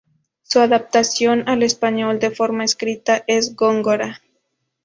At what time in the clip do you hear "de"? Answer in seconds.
2.17-2.31